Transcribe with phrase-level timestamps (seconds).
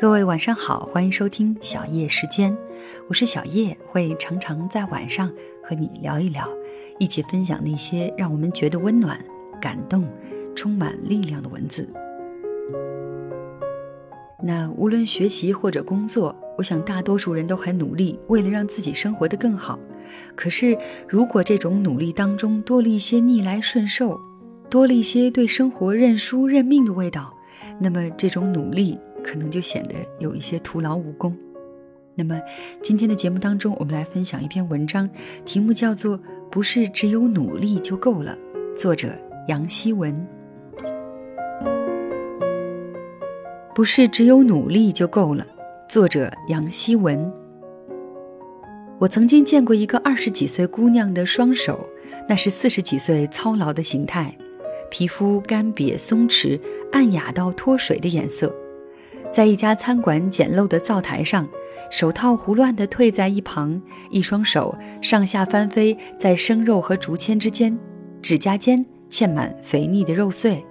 [0.00, 2.56] 各位晚上好，欢迎收听小叶时间，
[3.08, 5.28] 我是小叶，会常常在晚上
[5.60, 6.48] 和你聊一聊，
[7.00, 9.18] 一起分享那些让我们觉得温暖、
[9.60, 10.08] 感动、
[10.54, 11.88] 充满力量的文字。
[14.40, 19.76] 那无论学习或者工作，我想大多数人都很努力，为了让自己生活得更好。
[20.36, 20.78] 可是，
[21.08, 24.20] 如果这种努力当中多了一些逆来顺受，
[24.70, 27.34] 多了一些对生活认输认命的味道，
[27.80, 28.96] 那么这种努力。
[29.28, 31.36] 可能就显得有一些徒劳无功。
[32.14, 32.40] 那么，
[32.82, 35.08] 今天的节目当中，我们来分享一篇文章，
[35.44, 36.18] 题目叫做
[36.50, 38.36] 《不是只有努力就够了》，
[38.74, 39.10] 作者
[39.48, 40.26] 杨希文。
[43.74, 45.46] 不是只有努力就够了，
[45.86, 47.30] 作者杨希文。
[48.98, 51.86] 我曾经见过一个二十几岁姑娘的双手，
[52.26, 54.36] 那是四十几岁操劳的形态，
[54.90, 56.58] 皮肤干瘪松弛，
[56.92, 58.52] 暗哑到脱水的颜色。
[59.30, 61.46] 在一家餐馆简陋的灶台上，
[61.90, 63.80] 手套胡乱地褪在一旁，
[64.10, 67.78] 一双手上下翻飞在生肉和竹签之间，
[68.22, 70.64] 指甲间嵌满肥腻的肉碎。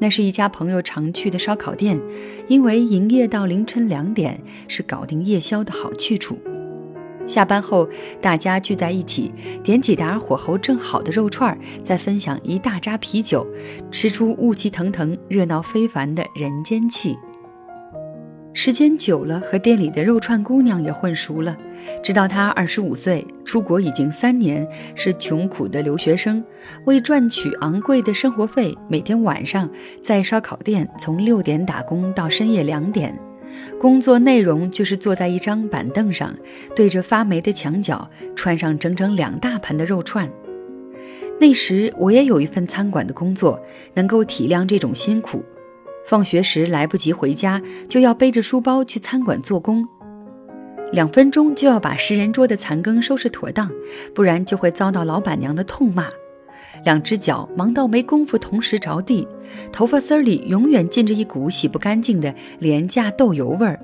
[0.00, 2.00] 那是一家朋友常去的烧烤店，
[2.48, 6.38] 因为营业到凌晨两点，是搞定夜宵的好去处。
[7.24, 7.88] 下班后，
[8.20, 9.32] 大家聚在一起，
[9.62, 13.46] 点几打火候正好的肉串，再分享一大扎啤酒，
[13.92, 17.16] 吃出雾气腾腾、热闹非凡的人间气。
[18.54, 21.56] 时间久了，和店里的肉串姑娘也混熟了。
[22.02, 26.44] 知道她二十五岁，出国已经三年，是穷苦的留学生。
[26.84, 29.68] 为赚取昂贵的生活费，每天晚上
[30.02, 33.18] 在烧烤店从六点打工到深夜两点。
[33.80, 36.34] 工作内容就是坐在一张板凳上，
[36.76, 40.30] 对着发霉的墙角串上整整两大盘的肉串。
[41.40, 43.60] 那时我也有一份餐馆的工作，
[43.94, 45.42] 能够体谅这种辛苦。
[46.04, 49.86] 放学时来不及回家，就要背着书包去餐馆做工，
[50.92, 53.70] 两分钟就要把十人桌的残羹收拾妥当，
[54.14, 56.06] 不然就会遭到老板娘的痛骂。
[56.84, 59.28] 两只脚忙到没工夫同时着地，
[59.70, 63.78] 头发丝儿里永远浸着一股洗不干净的廉价豆油味儿。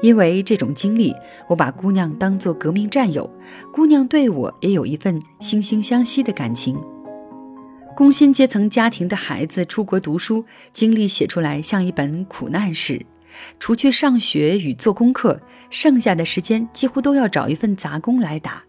[0.00, 1.12] 因为这种经历，
[1.48, 3.28] 我把姑娘当作革命战友，
[3.72, 6.78] 姑娘对我也有一份惺惺相惜的感情。
[7.98, 13.04] 工薪阶层家庭的孩子出国读书，经历写出来像一本苦难史。
[13.58, 18.62] 除去上学与做功课，剩下的时间几乎都要找一份杂工来打。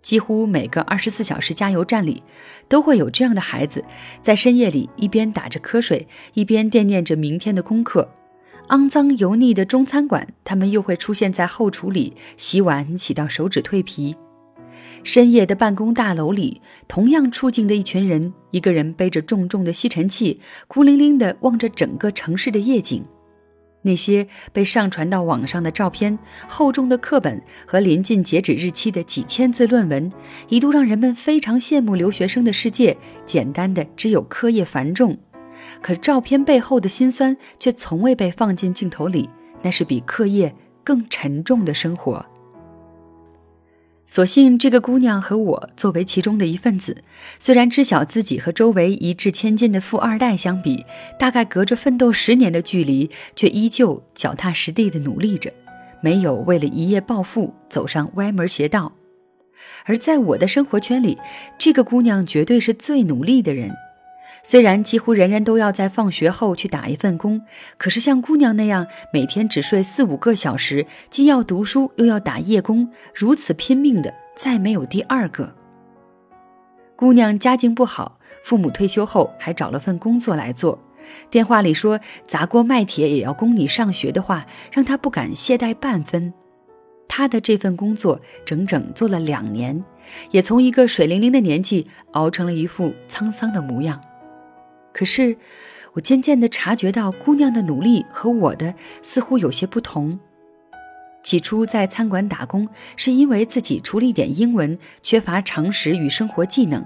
[0.00, 2.22] 几乎每个二十四小时加油站里，
[2.66, 3.84] 都会有这样的孩子，
[4.22, 8.10] 在深夜里一边打着瞌睡，一边惦念着明天的功课。
[8.68, 14.16] 肮脏油腻的中餐馆，他们又会出现在后厨里洗碗，洗到手指蜕皮。
[15.02, 23.04] 深夜的办公大楼里，同样处境的一群人，一个人背着重重的吸尘器，孤零零地望着整个城市的夜景。
[23.82, 30.12] 那些被上传到网上的照片、厚重的课本和临近截止日期的几千字论文，
[30.48, 35.16] 一度让人们非常羡慕留学生的世界，简单的只有课业繁重。
[35.80, 39.30] 可照片背后的辛酸却从未被放进镜头里，
[39.62, 42.26] 那是比课业更沉重的生活。
[44.08, 46.98] 所幸，这个姑娘和我作为其中的一份子，
[47.40, 50.86] 虽然知晓自己和周围一掷千金的富二代相比，
[51.18, 55.52] 大概隔着奋斗十年的距离，却依旧脚踏实地的努力着，
[56.00, 58.92] 没有为了一夜暴富走上歪门邪道。
[59.84, 61.18] 而在我的生活圈里，
[61.58, 63.74] 这个姑娘绝对是最努力的人。
[64.48, 67.42] 虽然几乎人人都要在放学后去打一份工，
[67.78, 75.52] 可是像姑娘那样每天只睡四五个小时，既要读书又要打夜工，如此拼命的，再没有第二个。
[76.94, 80.80] 姑娘家境不好，父母退休后还找了份工作来做。
[81.28, 81.98] 电话里说
[82.28, 86.32] 砸锅卖铁也要供你上学的话，让她不敢懈怠半分。
[87.08, 89.84] 她的这份工作整整做了两年，
[90.30, 94.00] 也从一个水灵灵的年纪熬成了一副沧桑的模样。
[94.96, 95.36] 可是，
[95.92, 100.18] 我渐渐地察觉到，姑娘的努力和我的似乎有些不同。
[101.22, 102.66] 起初在餐馆打工，
[102.96, 106.82] 是因为自己除了一点英文，缺乏常识与生活技能，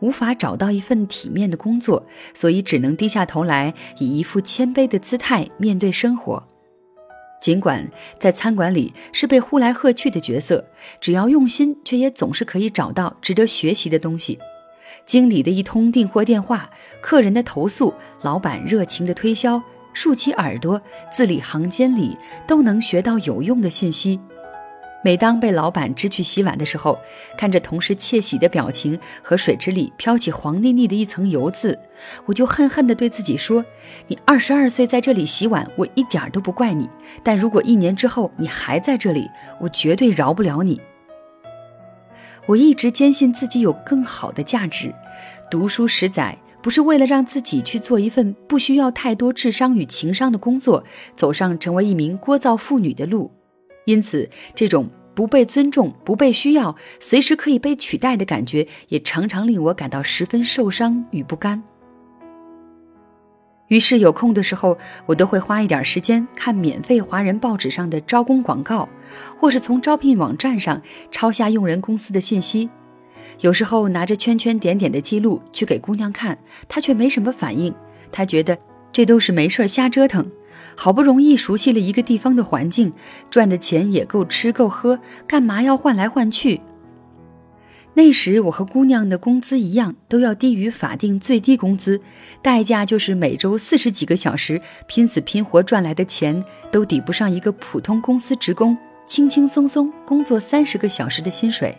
[0.00, 6.46] 无法找到一份体面的工作，所以只能低下头来，以一副谦卑的姿态面对生活。
[7.40, 7.90] 尽管
[8.20, 10.62] 在餐馆里是被呼来喝去的角色，
[11.00, 14.38] 只要用心，却也总是可以找到值得学习的东西。
[15.06, 16.70] 经理的一通订货电话，
[17.00, 19.62] 客人的投诉，老板热情的推销，
[19.92, 20.80] 竖起耳朵，
[21.12, 22.16] 字里行间里
[22.46, 24.18] 都能学到有用的信息。
[25.04, 26.98] 每当被老板支去洗碗的时候，
[27.36, 31.78] 看着同事窃喜的表情和水池里飘起黄腻腻的一层油渍，
[32.24, 33.62] 我就恨恨地对自己说
[34.08, 36.88] ：“你二十二岁在这里洗碗，我一点都不怪你。
[37.22, 39.28] 但如果一年之后你还在这里，
[39.60, 40.80] 我绝对饶不了你。”
[42.46, 44.94] 我一直坚信自己有更好的价值，
[45.50, 50.84] 读书十载不是为了让自己去做一份不需要太多智商与情商的工作，
[51.16, 53.30] 走上成为一名聒噪妇女的路。
[53.86, 61.62] 因此，这种不被尊重、不被需要、随时可以被取代的感觉，也常常令我感到十分受伤与不甘。
[63.68, 64.76] 于是，有空的时候，
[65.06, 68.88] 我都会花一点时间看免费华人报纸上的招工广告，
[69.38, 72.68] 或是从招聘网站上抄下用人公司的信息。
[73.40, 76.38] 有时候拿着圈圈点点的记录去给姑娘看，
[76.68, 77.74] 她却没什么反应。
[78.12, 78.58] 她觉得
[78.92, 80.30] 这都是没事瞎折腾。
[80.76, 82.92] 好不容易熟悉了一个地方的环境，
[83.30, 86.60] 赚的钱也够吃够喝，干嘛要换来换去？
[87.94, 92.00] 那时我和姑娘的工资一样，都要低于法定最低工资，
[92.42, 98.76] 代价就是每周四十几个小时拼死拼活赚来的钱，都抵不上一个普通公司职工
[99.06, 101.76] 轻轻松松工作三十个小时的薪水。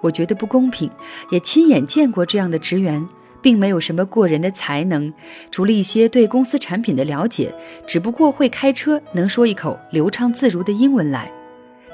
[0.00, 0.90] 我觉得不公平，
[1.30, 3.06] 也亲眼见过这样的职员。
[3.42, 5.12] 并没有什么过人的才能，
[5.50, 7.52] 除了一些对公司产品的了解，
[7.88, 11.28] 只不过会开车，能说一口流畅自如的英文来，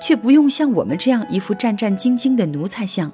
[0.01, 3.13] 却不用像我们这样一副战战兢兢的奴才相。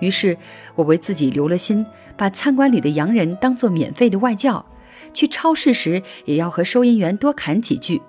[0.00, 0.36] 于是，
[0.74, 1.86] 我为自己留了心，
[2.16, 4.64] 把餐馆里的洋人当做免费的外教，
[5.12, 8.02] 去超市时也要和收银员多侃几句，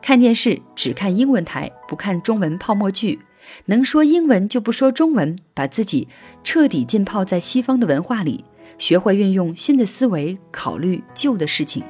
[0.00, 3.20] 看电视只看英文台，不看中文泡沫剧，
[3.66, 6.08] 能说英文就不说中文，把自己
[6.42, 8.44] 彻底浸泡在西方的文化里。
[8.78, 11.82] 学会运用新的思维考虑旧的事情，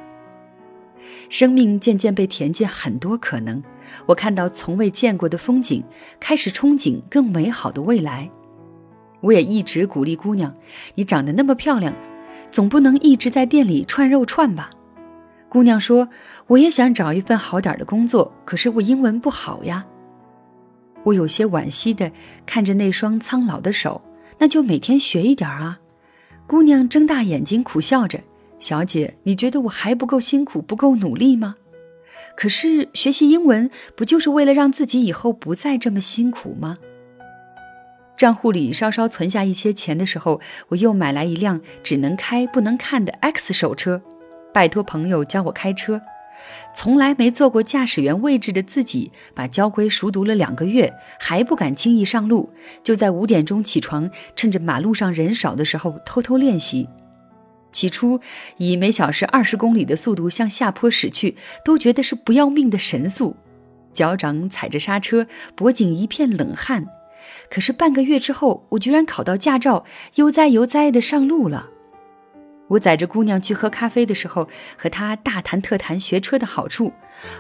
[1.28, 3.62] 生命渐渐被填进很多可能。
[4.06, 5.84] 我看到从未见过的风景，
[6.18, 8.30] 开始憧憬更美好的未来。
[9.20, 10.54] 我也一直鼓励姑娘
[10.94, 11.94] ：“你长得那么漂亮，
[12.50, 14.70] 总不能一直在店里串肉串吧？”
[15.48, 16.08] 姑娘说
[16.48, 19.86] ：“我也想找一份好点的工作，可是我英文不好呀。”
[21.04, 22.12] 我有些惋惜的
[22.44, 24.02] 看着那双苍老的手，
[24.38, 25.78] 那就每天学一点啊。
[26.46, 28.20] 姑娘睁大眼睛苦笑着
[28.58, 31.56] ：“小姐，你觉得我还不够辛苦、不够努力吗？
[32.38, 36.78] 可是学习英文不就是为了让自己以后不再这么辛苦吗？”
[38.16, 44.00] 账户里稍稍存下一些钱的时候，我又买来一辆只能开不能看的 X 手车，
[44.54, 46.00] 拜托朋友教我开车。
[46.72, 52.52] 从来没坐过驾驶员位置的自己，把交规熟读了两个月，还不敢轻易上路，
[52.84, 56.88] 就在五点钟起床，趁着马路上人少的时候偷偷练习。
[57.78, 58.20] 起初，
[58.56, 63.36] 以每小时二十公里的速度向下坡驶去，都觉得是不要命的神速，
[63.92, 66.88] 脚掌踩着刹车，脖颈一片冷汗。
[67.48, 69.84] 可是半个月之后，我居然考到驾照，
[70.16, 71.68] 悠哉悠哉的上路了。
[72.70, 76.92] 我载着姑娘去喝咖啡的时候，和她大谈特谈学车的好处。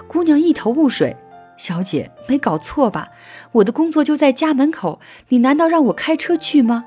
[0.06, 1.16] 姑娘一头雾水
[1.58, 3.08] ：“小姐，没搞错吧？
[3.50, 5.00] 我的工作就在家门口，
[5.30, 6.84] 你难道让我开车去吗？”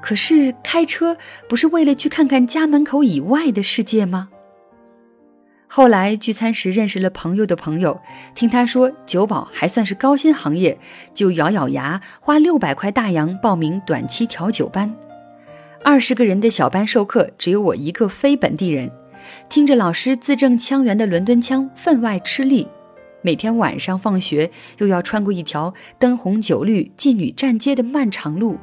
[0.00, 1.16] 可是开车
[1.48, 4.28] 不是为了去看看家门口以外的世界吗？
[5.72, 8.00] 后来聚餐时认识了朋友的朋友，
[8.34, 10.76] 听他说酒保还算是高薪行业，
[11.14, 14.92] 就咬咬牙花六百块大洋报名短期调酒班。
[15.84, 18.90] 二十个人的小班授课，只有我一个非本地人，
[19.48, 22.66] 听着老师字正腔圆的伦敦腔，分外吃力。
[23.22, 28.58] 每天晚上放学，又要穿过一条灯红酒绿、妓女站街的漫长路。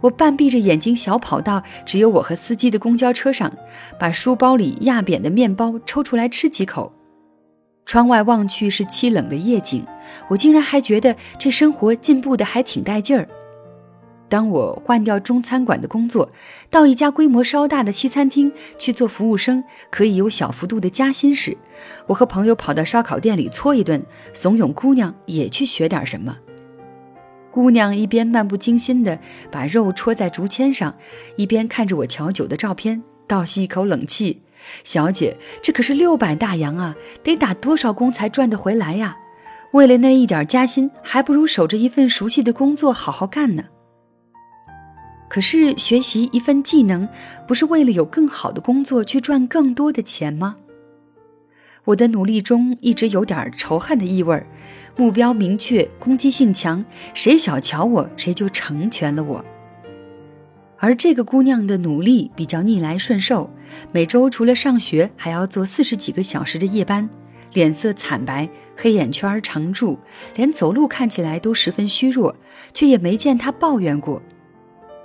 [0.00, 3.52] 我半闭着眼睛，小跑到只有我和司机的公交车上，
[3.98, 6.92] 把书包里压扁的面包抽出来吃几口。
[7.84, 9.84] 窗外望去是凄冷的夜景，
[10.28, 13.28] 我竟然还觉得这生活进步的还挺带劲儿。
[14.28, 16.30] 当我换掉中餐馆的工作，
[16.70, 21.54] 到一家规模稍大的西餐厅去做服务生，可以有小幅度的加薪时，
[22.06, 24.02] 我和朋友跑到烧烤店里搓一顿，
[24.32, 26.38] 怂恿姑娘也去学点什么。
[27.52, 29.18] 姑娘一边漫不经心地
[29.50, 30.96] 把肉戳在竹签上，
[31.36, 34.40] 一边看着我调酒的照片，倒吸一口冷气
[34.82, 39.18] ：“小姐，这可是六百大洋啊，得打多少工才赚得回来呀？
[39.72, 43.64] 为了那一点加薪，还不如守着一份熟悉的工作好好干呢。”
[45.28, 47.06] 可是学习一份技能，
[47.46, 50.56] 不是为了有更好的工作去赚更多的钱吗？
[51.84, 54.46] 我的努力中一直有点仇恨的意味儿，
[54.96, 59.44] 目标明确，攻击性强，谁小瞧我，谁就成全了我。
[60.78, 63.50] 而这个姑娘的努力比较逆来顺受，
[63.92, 67.10] 每周除了上学，还要做四十几个小时的夜班，
[67.52, 69.98] 脸色惨白，黑眼圈常驻，
[70.36, 72.36] 连走路看起来都十分虚弱，
[72.72, 74.22] 却也没见她抱怨过。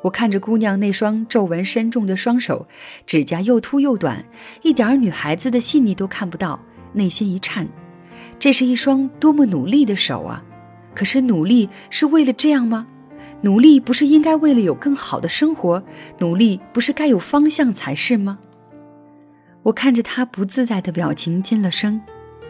[0.03, 2.67] 我看着姑娘那双皱纹深重的双手，
[3.05, 4.23] 指甲又秃又短，
[4.61, 6.59] 一点女孩子的细腻都看不到，
[6.93, 7.67] 内心一颤。
[8.39, 10.43] 这是一双多么努力的手啊！
[10.93, 12.87] 可是努力是为了这样吗？
[13.41, 15.83] 努力不是应该为了有更好的生活？
[16.19, 18.39] 努力不是该有方向才是吗？
[19.63, 22.01] 我看着她不自在的表情，进了声。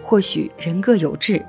[0.01, 1.45] 或许人各有志。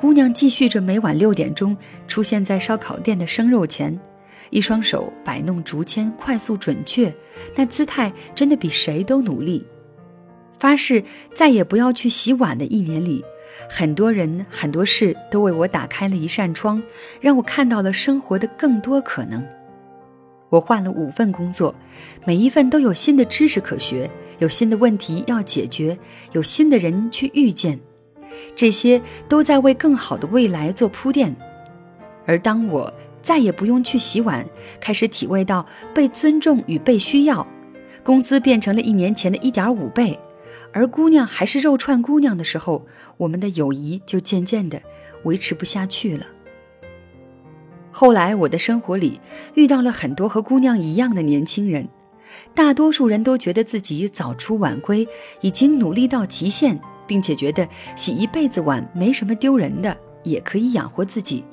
[0.00, 1.76] 姑娘继续着每晚六点钟
[2.06, 3.98] 出现在烧烤店的生肉前，
[4.50, 7.14] 一双手摆弄竹签，快速准确，
[7.54, 9.64] 那姿态真的比谁都努力。
[10.58, 13.24] 发誓再也不要去洗碗的一年里。
[13.68, 16.82] 很多人很多事都为我打开了一扇窗，
[17.20, 19.44] 让我看到了生活的更多可能。
[20.48, 21.74] 我换了五份工作，
[22.24, 25.98] 每一份都有新的知识可学，有新的问题要解决，
[26.32, 27.80] 有新的人去遇见，
[28.54, 31.34] 这些都在为更好的未来做铺垫。
[32.26, 32.92] 而当我
[33.26, 34.46] 再也不用去洗碗，
[34.80, 37.44] 开始体会到被尊重与被需要，
[38.04, 40.16] 工资变成了一年前的一点五倍。
[40.72, 44.80] 而姑娘还是肉串姑娘的时候，我们的友谊就渐渐的
[45.24, 46.24] 维持不下去了。
[47.90, 49.20] 后来我的生活里
[49.54, 51.88] 遇到了很多和姑娘一样的年轻人，
[52.54, 55.04] 大多数人都觉得自己早出晚归，
[55.40, 56.78] 已经努力到极限，
[57.08, 61.44] 并且觉得洗一辈子碗没什么丢人的，也可以养活自己。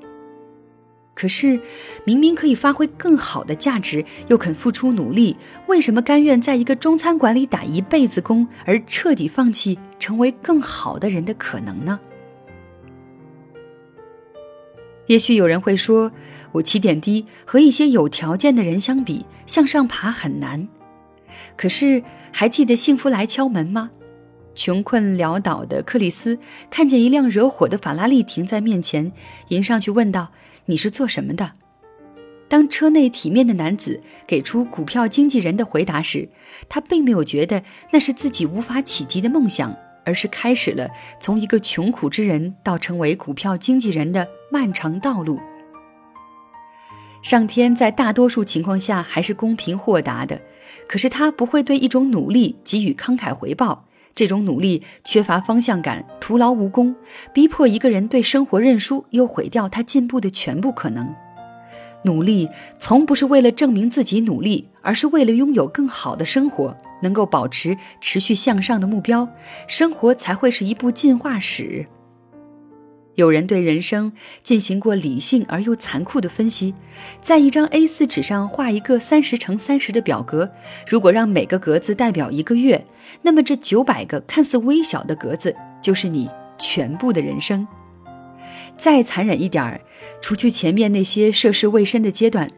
[1.16, 1.60] 可是，
[2.06, 12.00] 明明可以发挥更好的价值，又肯付出努力，为什么甘愿在一个中餐馆里打一辈子工，而彻底放弃成为更好的人的可能呢？
[15.06, 16.12] 也许有人会说，
[16.54, 20.68] 我起点低，和一些有条件的人相比，向上爬很难。
[21.56, 23.92] 可是，还记得幸福来敲门吗？
[24.56, 26.40] 穷困潦倒的克里斯
[26.70, 29.12] 看见一辆惹火的法拉利停在面前，
[29.50, 30.32] 迎上去问道。
[30.66, 31.54] 你是做什么的？
[32.48, 36.30] 当车内体面的男子给出股票经纪人的回答时，
[36.70, 40.90] 他并没有觉得那是自己无法企及的梦想，而是开始了
[41.20, 45.40] 从一个穷苦之人到成为股票经纪人的漫长道路。
[47.24, 50.40] 上天在大多数情况下还是公平豁达的，
[50.88, 53.86] 可是他不会对一种努力给予慷慨回报。
[54.16, 56.96] 这种努力缺乏方向感，徒劳无功，
[57.34, 61.14] 逼迫一个人对生活认输，又毁掉他进步的全部可能。
[62.06, 69.28] 努力从不是为了证明自己努力，而是为了拥有更好的生活，能够保持持续向上的目标，
[69.68, 71.88] 生活才会是一部进化史。
[73.16, 76.74] 有人对人生进行过理性而又残酷的分析，
[77.22, 80.52] 在一张 A4 纸上画一个三十乘三十的表格，
[80.88, 82.86] 如果让每个格子代表一个月，
[83.22, 87.68] 那么这九百个看似微小的格子就是你全部的人生。
[88.76, 89.82] 再残忍一点儿，
[90.20, 92.50] 除去前面那些涉世未深的阶段，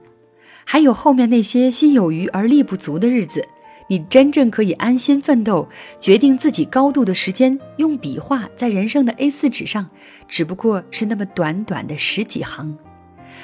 [0.63, 3.45] 还有后面那些心有余而力不足的日子。
[3.87, 5.67] 你真正可以安心奋斗、
[5.99, 9.87] 决定自己高度的时间，用笔画在人生的 A4 纸上，
[10.27, 12.75] 只不过是那么短短的十几行，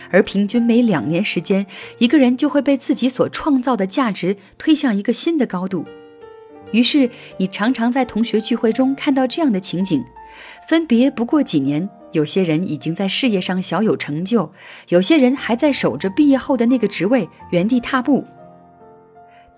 [0.09, 1.67] 而平均每两年时间，
[1.99, 5.85] 一个人就会被自己所创造的价值推向一个新的高度。
[6.71, 10.03] 于是，你常常在同学聚会中看到这样的情景：
[10.67, 14.51] 分别不过几年，有些人已经在事业上小有成就，
[14.89, 18.25] 有些人还在守着毕业后的那个职位原地踏步。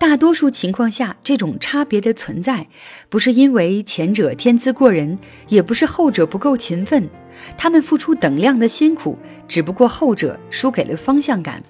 [0.06, 2.68] 大多数情况下，这种差别的存在，
[3.08, 5.18] 不是因为前者天资过人，
[5.48, 7.08] 也不是后者不够勤奋，
[7.56, 9.18] 他们付出等量的辛苦，
[9.48, 11.62] 只不过后者输给了方向感。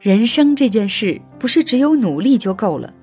[0.00, 2.94] 人生这件事，不是只有努力就够了。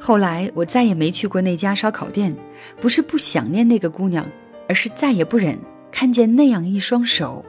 [0.00, 2.36] 后来我再也没去过那家烧烤店，
[2.80, 4.28] 不是不想念那个姑娘，
[4.68, 5.56] 而是再也不忍
[5.92, 7.44] 看见那样一双手。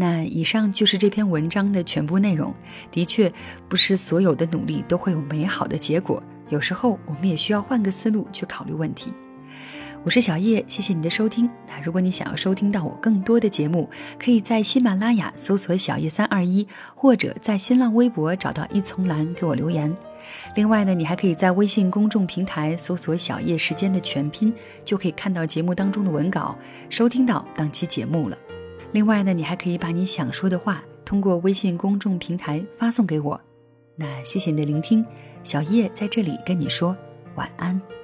[0.00, 2.54] 那以上就是这篇文章的全部内容。
[2.92, 3.32] 的确，
[3.68, 9.12] 不是所有的努力都会有美好的结果，有时候我们也需要换个思路去考虑问题。
[10.04, 11.50] 我是小叶，谢谢你的收听。
[11.66, 13.90] 那如果你想要收听到我更多的节目，
[14.20, 16.64] 可以在喜马拉雅搜索“小叶三二一”，
[16.94, 19.92] 或者在新浪微博找到一丛蓝给我留言。
[20.54, 26.56] 另外呢，你还可以在微信公众平台搜索“小叶时间”的全拼，就可以看到节目当中的文稿，
[26.88, 28.38] 收听到当期节目了。
[28.92, 33.40] 另外呢，你还可以把你想说的话通过微信公众平台发送给我。
[33.96, 35.04] 那谢谢你的聆听，
[35.42, 36.96] 小叶在这里跟你说
[37.34, 37.97] 晚安。